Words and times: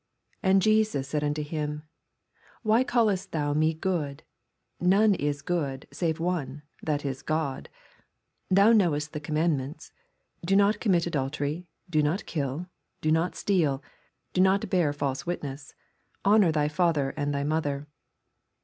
19 0.41 0.49
And 0.53 0.61
Jesus 0.63 1.07
said 1.09 1.23
unto 1.23 1.43
him, 1.43 1.83
Why 2.63 2.83
caliest 2.83 3.29
thou 3.33 3.53
me 3.53 3.75
good? 3.75 4.23
none 4.79 5.13
is 5.13 5.43
good, 5.43 5.85
save 5.93 6.19
one, 6.19 6.63
thai 6.83 6.93
m, 7.07 7.15
God. 7.27 7.69
20 8.49 8.55
Thou 8.55 8.71
knowest 8.73 9.13
the 9.13 9.19
command 9.19 9.57
ments, 9.57 9.91
Do 10.43 10.55
not 10.55 10.79
commit 10.79 11.05
adultery, 11.05 11.67
Do 11.87 12.01
not 12.01 12.25
kill, 12.25 12.65
Do 13.01 13.11
not 13.11 13.35
steal. 13.35 13.83
Do 14.33 14.41
not 14.41 14.67
bear 14.71 14.91
false 14.91 15.27
witness, 15.27 15.75
Honor 16.25 16.51
tny 16.51 16.67
father 16.71 17.11
and 17.15 17.31
thy 17.31 17.43
mother. 17.43 17.87